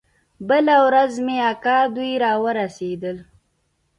[0.47, 3.17] بله ورځ مې اکا دوى راورسېدل.